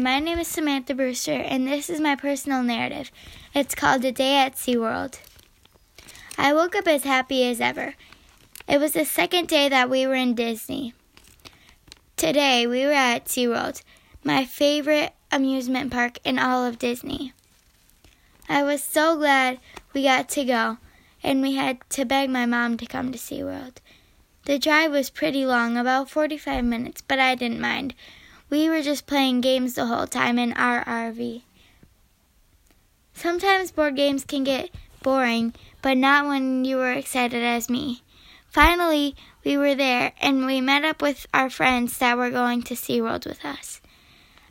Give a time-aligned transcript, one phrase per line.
[0.00, 3.10] My name is Samantha Brewster, and this is my personal narrative.
[3.52, 5.18] It's called A Day at SeaWorld.
[6.38, 7.94] I woke up as happy as ever.
[8.68, 10.94] It was the second day that we were in Disney.
[12.16, 13.82] Today, we were at SeaWorld,
[14.22, 17.32] my favorite amusement park in all of Disney.
[18.48, 19.58] I was so glad
[19.94, 20.78] we got to go,
[21.24, 23.78] and we had to beg my mom to come to SeaWorld.
[24.44, 27.96] The drive was pretty long, about 45 minutes, but I didn't mind.
[28.50, 31.42] We were just playing games the whole time in our RV.
[33.12, 34.70] Sometimes board games can get
[35.02, 38.02] boring, but not when you were excited as me.
[38.48, 39.14] Finally,
[39.44, 43.26] we were there and we met up with our friends that were going to SeaWorld
[43.26, 43.80] with us.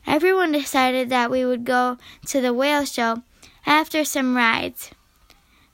[0.06, 3.22] Everyone decided that we would go to the whale show
[3.66, 4.90] after some rides.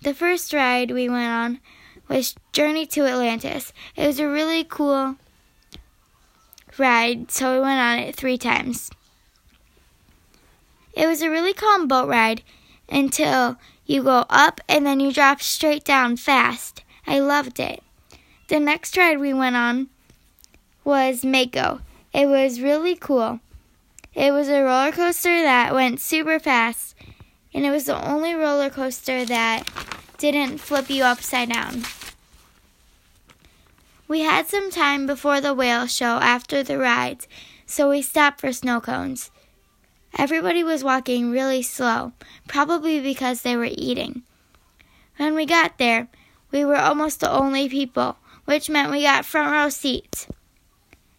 [0.02, 1.60] The first ride we went on
[2.08, 3.72] was Journey to Atlantis.
[3.96, 5.16] It was a really cool
[6.78, 8.90] ride, so we went on it three times.
[10.94, 12.42] It was a really calm boat ride
[12.88, 16.82] until you go up and then you drop straight down fast.
[17.06, 17.82] I loved it.
[18.48, 19.88] The next ride we went on
[20.84, 21.80] was Mako.
[22.12, 23.40] It was really cool.
[24.14, 26.94] It was a roller coaster that went super fast,
[27.52, 29.68] and it was the only roller coaster that
[30.18, 31.82] didn't flip you upside down.
[34.06, 37.26] We had some time before the whale show after the rides,
[37.64, 39.30] so we stopped for snow cones.
[40.16, 42.12] Everybody was walking really slow,
[42.46, 44.22] probably because they were eating.
[45.16, 46.08] When we got there,
[46.50, 50.26] we were almost the only people, which meant we got front row seats.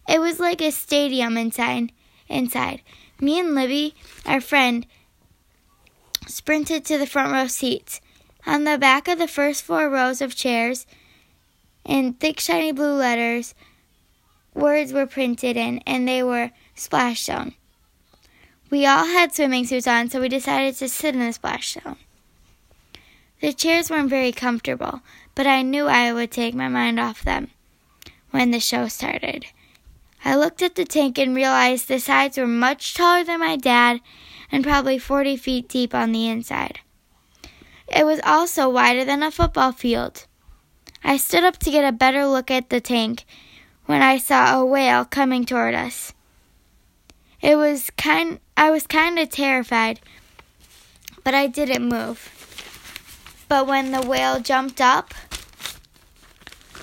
[0.07, 1.91] It was like a stadium inside.
[2.27, 2.81] Inside,
[3.19, 4.87] me and Libby, our friend,
[6.27, 8.01] sprinted to the front row seats.
[8.47, 10.85] On the back of the first four rows of chairs,
[11.85, 13.53] in thick shiny blue letters,
[14.53, 17.53] words were printed in, and they were splash zone.
[18.69, 21.97] We all had swimming suits on, so we decided to sit in the splash zone.
[23.41, 25.01] The chairs weren't very comfortable,
[25.35, 27.51] but I knew I would take my mind off them
[28.31, 29.45] when the show started.
[30.23, 34.01] I looked at the tank and realized the sides were much taller than my dad
[34.51, 36.79] and probably 40 feet deep on the inside.
[37.87, 40.25] It was also wider than a football field.
[41.07, 43.25] I stood up to get a better look at the tank
[43.85, 46.13] when I saw a whale coming toward us.
[47.41, 49.99] It was kind I was kind of terrified,
[51.23, 52.31] but I didn't move.
[53.47, 55.13] But when the whale jumped up,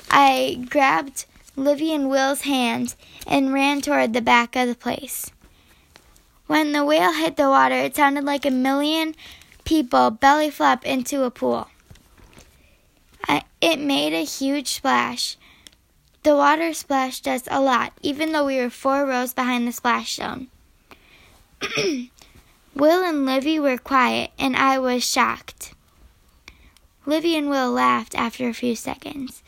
[0.09, 1.25] I grabbed
[1.57, 2.95] Livy and Will's hand
[3.27, 5.33] and ran toward the back of the place.
[6.47, 9.17] When the whale hit the water, it sounded like a million
[9.65, 11.67] people belly flop into a pool.
[13.63, 15.37] It made a huge splash.
[16.25, 20.17] The water splashed us a lot, even though we were four rows behind the splash
[20.17, 20.49] zone.
[22.75, 25.75] Will and Livy were quiet, and I was shocked.
[27.07, 29.45] Livy and Will laughed after a few seconds.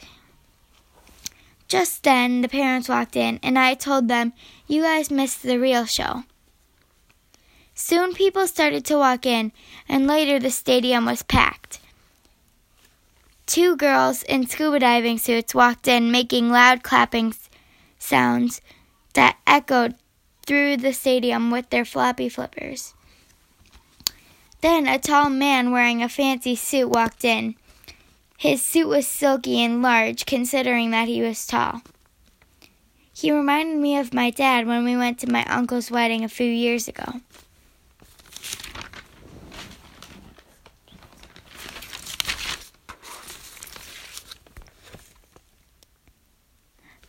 [1.66, 4.32] Just then, the parents walked in, and I told them,
[4.68, 6.22] You guys missed the real show.
[7.74, 9.50] Soon people started to walk in,
[9.88, 11.80] and later the stadium was packed.
[13.46, 17.34] Two girls in scuba diving suits walked in, making loud clapping
[17.98, 18.60] sounds
[19.12, 19.94] that echoed
[20.46, 22.94] through the stadium with their floppy flippers.
[24.60, 27.54] Then a tall man wearing a fancy suit walked in.
[28.38, 31.82] His suit was silky and large, considering that he was tall.
[33.12, 36.50] He reminded me of my dad when we went to my uncle's wedding a few
[36.50, 37.20] years ago.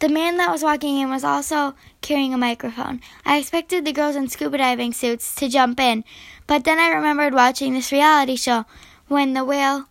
[0.06, 3.02] The man that was walking in was also carrying a microphone.
[3.26, 6.04] I expected the girls in scuba diving suits to jump in,
[6.46, 8.66] but then I remembered watching this reality show
[9.08, 9.86] when the whale,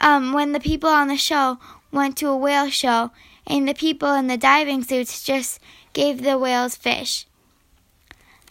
[0.00, 1.58] um, when the people on the show
[1.92, 3.10] went to a whale show,
[3.46, 5.60] and the people in the diving suits just
[5.92, 7.26] gave the whales fish.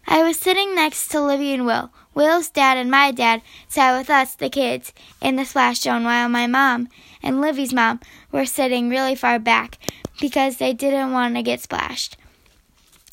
[0.05, 1.89] I was sitting next to Livy and Will.
[2.13, 6.29] Will's dad and my dad sat with us, the kids, in the splash zone, while
[6.29, 6.89] my mom
[7.23, 9.79] and Livy's mom were sitting really far back
[10.19, 12.17] because they didn't want to get splashed.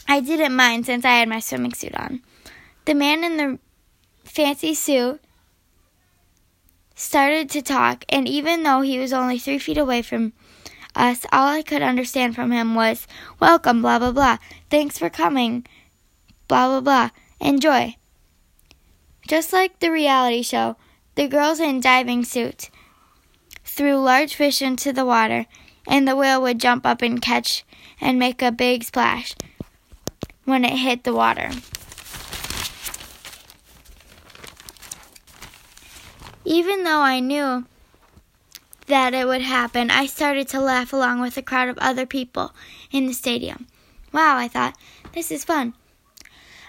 [0.08, 2.22] I didn't mind since I had my swimming suit on.
[2.84, 3.58] The man in the
[4.24, 5.20] fancy suit
[6.94, 10.32] started to talk, and even though he was only three feet away from
[10.94, 13.06] us, all I could understand from him was,
[13.40, 14.38] Welcome, blah, blah, blah.
[14.70, 15.66] Thanks for coming,
[16.48, 17.10] blah, blah, blah.
[17.40, 17.96] Enjoy.
[19.26, 20.76] Just like the reality show,
[21.14, 22.70] the girls in diving suits
[23.64, 25.46] threw large fish into the water,
[25.86, 27.64] and the whale would jump up and catch
[28.00, 29.34] and make a big splash
[30.44, 31.50] when it hit the water.
[36.44, 37.64] Even though I knew
[38.86, 42.52] that it would happen, I started to laugh along with a crowd of other people
[42.90, 43.66] in the stadium.
[44.12, 44.76] Wow, I thought,
[45.12, 45.74] this is fun.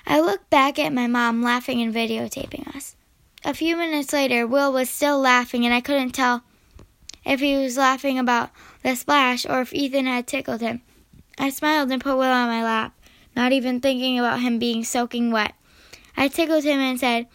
[0.05, 2.95] I looked back at my mom laughing and videotaping us.
[3.43, 6.43] A few minutes later, Will was still laughing, and I couldn't tell
[7.25, 8.51] if he was laughing about
[8.83, 10.81] the splash or if Ethan had tickled him.
[11.37, 12.93] I smiled and put Will on my lap,
[13.35, 15.55] not even thinking about him being soaking wet.
[16.15, 17.27] I tickled him and said,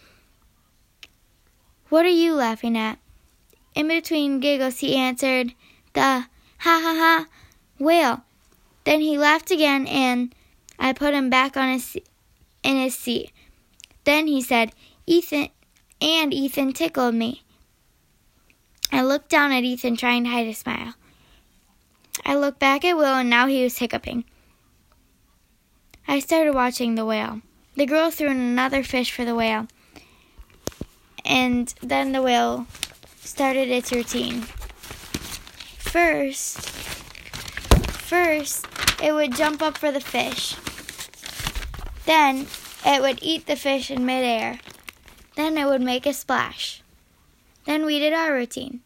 [1.89, 2.99] What are you laughing at?
[3.75, 5.53] In between giggles, he answered,
[5.93, 6.27] The ha
[6.59, 7.25] ha ha
[7.77, 8.23] whale.
[8.85, 10.33] Then he laughed again, and
[10.79, 11.97] I put him back on his
[12.63, 13.31] in his seat.
[14.05, 14.71] Then he said,
[15.05, 15.49] Ethan,
[16.01, 17.43] and Ethan tickled me.
[18.91, 20.95] I looked down at Ethan, trying to hide a smile.
[22.29, 24.23] I looked back at Will, and now he was hiccuping.
[26.07, 27.41] I started watching the whale.
[27.75, 29.67] The girl threw in another fish for the whale,
[31.25, 32.67] and then the whale
[33.21, 34.41] started its routine.
[35.79, 36.69] First,
[37.97, 38.67] first,
[39.01, 40.55] it would jump up for the fish.
[42.05, 42.45] Then,
[42.85, 44.59] it would eat the fish in midair.
[45.35, 46.83] Then it would make a splash.
[47.65, 48.81] Then we did our routine.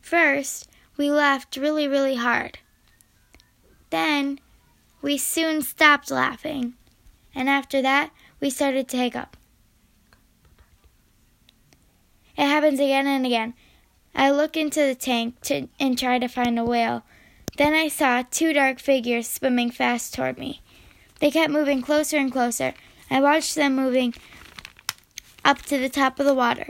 [0.00, 2.58] First, we laughed really, really hard.
[3.90, 4.40] Then,
[5.00, 6.74] we soon stopped laughing.
[7.34, 8.10] And after that,
[8.40, 9.36] we started to hiccup.
[12.36, 13.54] It happens again and again.
[14.14, 17.04] I look into the tank to, and try to find a whale.
[17.56, 20.62] Then I saw two dark figures swimming fast toward me.
[21.20, 22.74] They kept moving closer and closer.
[23.10, 24.14] I watched them moving
[25.44, 26.66] up to the top of the water.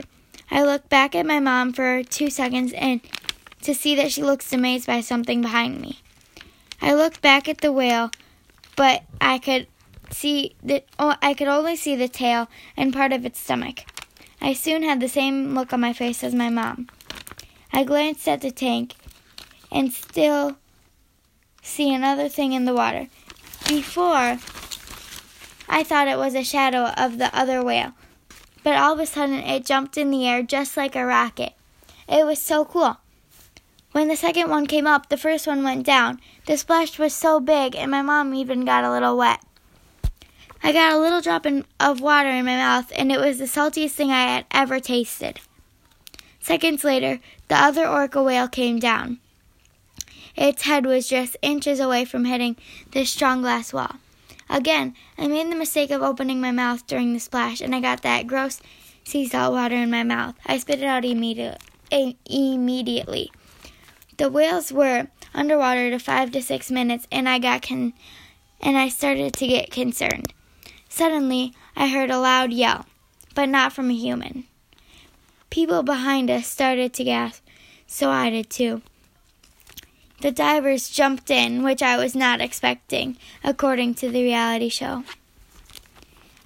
[0.51, 3.01] I looked back at my mom for two seconds and
[3.63, 5.99] to see that she looks amazed by something behind me.
[6.81, 8.11] I look back at the whale,
[8.75, 9.67] but I could
[10.11, 13.85] see that oh, I could only see the tail and part of its stomach.
[14.41, 16.89] I soon had the same look on my face as my mom.
[17.71, 18.95] I glanced at the tank
[19.71, 20.57] and still
[21.61, 23.07] see another thing in the water.
[23.67, 24.37] Before,
[25.69, 27.93] I thought it was a shadow of the other whale,
[28.63, 31.53] but all of a sudden it jumped in the air just like a rocket.
[32.07, 32.97] It was so cool.
[33.93, 36.19] When the second one came up, the first one went down.
[36.47, 39.39] The splash was so big, and my mom even got a little wet.
[40.63, 43.45] I got a little drop in, of water in my mouth, and it was the
[43.45, 45.39] saltiest thing I had ever tasted.
[46.39, 47.19] Seconds later,
[47.49, 49.19] the other orca whale came down.
[50.35, 52.55] Its head was just inches away from hitting
[52.93, 53.97] the strong glass wall.
[54.49, 58.01] Again, I made the mistake of opening my mouth during the splash, and I got
[58.01, 58.59] that gross
[59.03, 60.33] sea salt water in my mouth.
[60.47, 61.61] I spit it out immediate,
[61.91, 63.31] immediately.
[64.17, 67.93] The whales were underwater to five to six minutes, and I got con-
[68.61, 70.33] and I started to get concerned.
[70.87, 72.85] Suddenly, I heard a loud yell,
[73.33, 74.45] but not from a human.
[75.49, 77.43] People behind us started to gasp,
[77.87, 78.81] so I did too.
[80.21, 85.03] The divers jumped in, which I was not expecting, according to the reality show.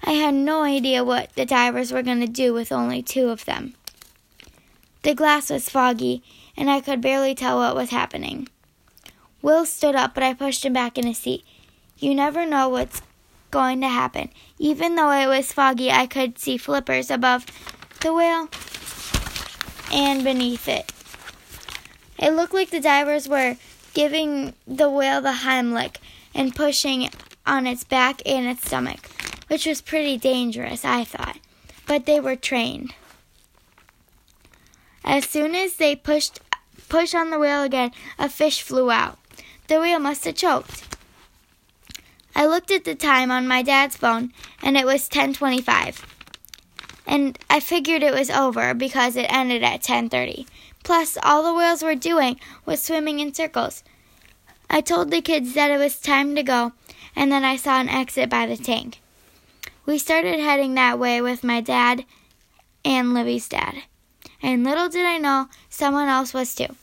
[0.02, 3.44] I had no idea what the divers were going to do with only two of
[3.44, 3.74] them.
[5.08, 6.22] The glass was foggy,
[6.54, 8.46] and I could barely tell what was happening.
[9.40, 11.46] Will stood up, but I pushed him back in his seat.
[11.96, 13.00] You never know what's
[13.50, 14.28] going to happen.
[14.58, 17.46] Even though it was foggy, I could see flippers above
[18.02, 18.50] the whale
[19.90, 20.92] and beneath it.
[22.18, 23.56] It looked like the divers were
[23.94, 25.96] giving the whale the Heimlich
[26.34, 27.08] and pushing
[27.46, 29.08] on its back and its stomach,
[29.46, 31.38] which was pretty dangerous, I thought.
[31.86, 32.92] But they were trained.
[35.08, 36.38] As soon as they pushed
[36.90, 39.18] pushed on the wheel again, a fish flew out.
[39.66, 40.84] The wheel must have choked.
[42.36, 46.04] I looked at the time on my dad's phone and it was 10:25.
[47.06, 50.46] And I figured it was over because it ended at 10:30.
[50.84, 53.82] Plus, all the whales were doing was swimming in circles.
[54.68, 56.72] I told the kids that it was time to go,
[57.16, 59.00] and then I saw an exit by the tank.
[59.86, 62.04] We started heading that way with my dad
[62.84, 63.84] and Livy's dad.
[64.42, 66.74] And little did I know, someone else was too.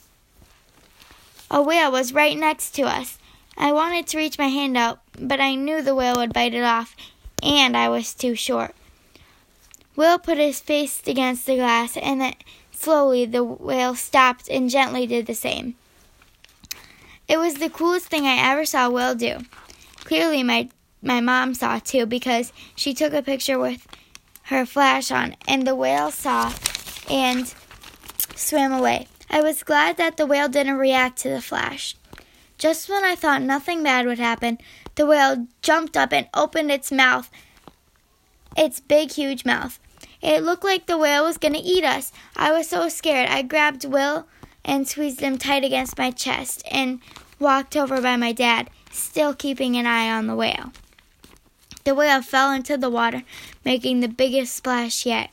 [1.50, 3.18] A whale was right next to us.
[3.58, 6.64] I wanted to reach my hand out, but I knew the whale would bite it
[6.64, 6.96] off,
[7.42, 8.76] and I was too short.
[9.96, 12.34] Will put his face against the glass, and then
[12.76, 15.76] Slowly, the whale stopped and gently did the same.
[17.28, 19.40] It was the coolest thing I ever saw Will do.
[20.04, 20.70] Clearly, my,
[21.02, 23.88] my mom saw too because she took a picture with
[24.44, 26.54] her flash on, and the whale saw
[27.10, 27.54] and
[28.36, 29.08] swam away.
[29.30, 31.96] I was glad that the whale didn't react to the flash.
[32.58, 34.58] Just when I thought nothing bad would happen,
[34.96, 37.30] the whale jumped up and opened its mouth,
[38.56, 39.80] its big, huge mouth.
[40.22, 42.12] It looked like the whale was going to eat us.
[42.36, 43.30] I was so scared.
[43.30, 44.28] I grabbed Will
[44.64, 47.00] and squeezed him tight against my chest and
[47.40, 50.72] walked over by my dad, still keeping an eye on the whale.
[51.84, 53.24] The whale fell into the water,
[53.64, 55.30] making the biggest splash yet.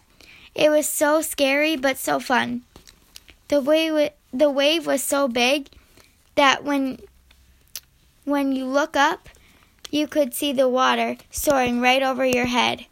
[0.54, 2.62] It was so scary but so fun.
[3.48, 5.68] The wave, the wave was so big
[6.34, 6.98] that when
[8.24, 9.28] when you look up,
[9.90, 12.86] you could see the water soaring right over your head.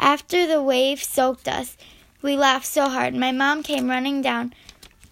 [0.00, 1.76] After the wave soaked us,
[2.22, 3.14] we laughed so hard.
[3.14, 4.54] My mom came running down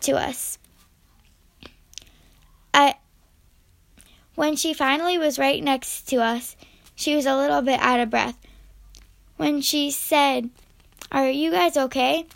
[0.01, 0.59] to us.
[2.73, 2.97] I
[4.35, 6.57] when she finally was right next to us,
[6.95, 8.39] she was a little bit out of breath.
[9.37, 10.51] When she said,
[11.13, 12.27] Are you guys okay?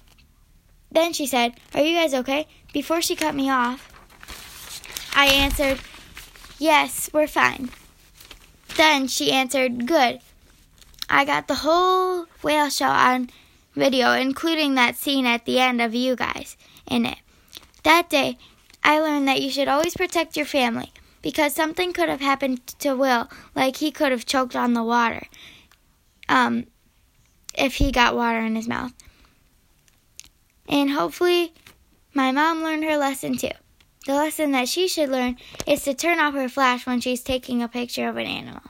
[0.90, 2.46] Then she said, Are you guys okay?
[2.72, 3.90] Before she cut me off,
[5.14, 5.80] I answered,
[6.58, 7.70] Yes, we're fine.
[8.76, 10.20] Then she answered, Good.
[11.08, 13.30] I got the whole whale show on
[13.74, 16.56] video, including that scene at the end of you guys
[16.88, 17.18] in it.
[17.82, 18.38] That day,
[18.82, 22.94] I learned that you should always protect your family because something could have happened to
[22.94, 25.26] Will, like he could have choked on the water
[26.28, 26.66] um,
[27.56, 28.92] if he got water in his mouth.
[30.68, 31.52] And hopefully,
[32.12, 33.50] my mom learned her lesson too.
[34.06, 37.62] The lesson that she should learn is to turn off her flash when she's taking
[37.62, 38.62] a picture of an animal.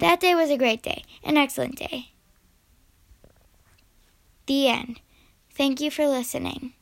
[0.00, 2.12] That day was a great day, an excellent day.
[4.46, 5.00] The end.
[5.54, 6.74] Thank you for listening.